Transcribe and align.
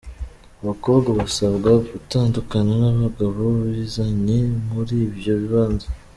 Abakobwa 0.61 1.09
basabwa 1.19 1.69
gutandukana 1.91 2.71
n'abagabo 2.81 3.41
bizanye 3.67 4.37
muri 4.71 4.93
ivyo 5.07 5.33
bibanza. 5.41 5.87